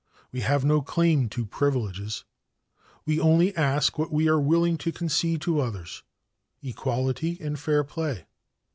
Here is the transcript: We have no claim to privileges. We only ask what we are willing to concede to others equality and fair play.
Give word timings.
We 0.31 0.39
have 0.39 0.65
no 0.65 0.81
claim 0.81 1.29
to 1.29 1.45
privileges. 1.45 2.23
We 3.05 3.19
only 3.19 3.55
ask 3.55 3.99
what 3.99 4.11
we 4.11 4.27
are 4.27 4.39
willing 4.41 4.79
to 4.79 4.91
concede 4.91 5.41
to 5.41 5.59
others 5.61 6.01
equality 6.63 7.37
and 7.39 7.59
fair 7.59 7.83
play. 7.83 8.25